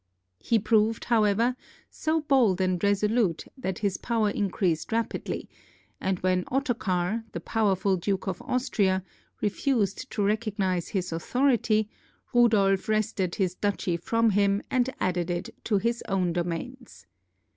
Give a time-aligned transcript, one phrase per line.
[0.39, 1.55] He proved, however,
[1.91, 5.47] so bold and resolute that his power increased rapidly,
[5.99, 9.03] and when Ottocar, the pow erful Duke of Austria,
[9.41, 11.87] refused to recognize his authority,
[12.33, 17.05] Rudolf wrested his duchy from him and added it to his own domains.